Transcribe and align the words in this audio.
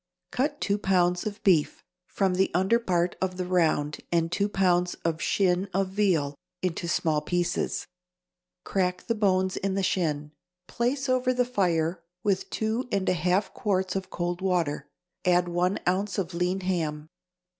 = 0.19 0.21
Cut 0.31 0.59
two 0.59 0.79
pounds 0.79 1.27
of 1.27 1.43
beef 1.43 1.83
from 2.07 2.33
the 2.33 2.49
under 2.55 2.79
part 2.79 3.15
of 3.21 3.37
the 3.37 3.45
round 3.45 3.99
and 4.11 4.31
two 4.31 4.49
pounds 4.49 4.95
of 5.05 5.21
shin 5.21 5.69
of 5.75 5.89
veal 5.89 6.33
into 6.63 6.87
small 6.87 7.21
pieces; 7.21 7.85
crack 8.63 9.03
the 9.05 9.13
bones 9.13 9.57
in 9.57 9.75
the 9.75 9.83
shin. 9.83 10.31
Place 10.67 11.07
over 11.07 11.35
the 11.35 11.45
fire 11.45 12.01
with 12.23 12.49
two 12.49 12.87
and 12.91 13.07
a 13.09 13.13
half 13.13 13.53
quarts 13.53 13.95
of 13.95 14.09
cold 14.09 14.41
water; 14.41 14.89
add 15.23 15.47
one 15.47 15.77
ounce 15.87 16.17
of 16.17 16.33
lean 16.33 16.61
ham. 16.61 17.07